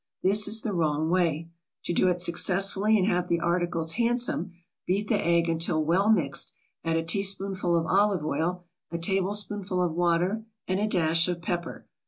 This 0.23 0.47
is 0.47 0.61
the 0.61 0.73
wrong 0.73 1.11
way. 1.11 1.51
To 1.83 1.93
do 1.93 2.07
it 2.07 2.19
successfully 2.19 2.97
and 2.97 3.05
have 3.05 3.27
the 3.27 3.39
articles 3.39 3.91
handsome, 3.91 4.51
beat 4.87 5.09
the 5.09 5.23
egg 5.23 5.47
until 5.47 5.85
well 5.85 6.09
mixed, 6.09 6.53
add 6.83 6.97
a 6.97 7.03
teaspoonful 7.03 7.77
of 7.77 7.85
olive 7.85 8.25
oil, 8.25 8.63
a 8.89 8.97
tablespoonful 8.97 9.79
of 9.79 9.93
water 9.93 10.43
and 10.67 10.79
a 10.79 10.87
dash 10.87 11.27
of 11.27 11.39
pepper. 11.43 11.85